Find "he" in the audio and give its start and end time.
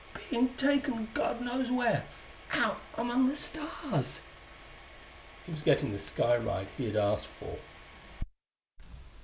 5.45-5.51, 6.75-6.87